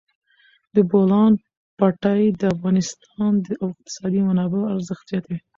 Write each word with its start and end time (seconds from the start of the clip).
د 0.75 0.77
بولان 0.89 1.33
پټي 1.77 2.23
د 2.39 2.43
افغانستان 2.55 3.31
د 3.45 3.47
اقتصادي 3.65 4.21
منابعو 4.27 4.71
ارزښت 4.75 5.05
زیاتوي. 5.11 5.39